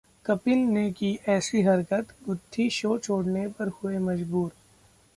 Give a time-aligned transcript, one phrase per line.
[0.25, 4.51] कपिल ने की ऐसी हरकत, गुत्थी शो छोड़ने पर हुए मजबूर!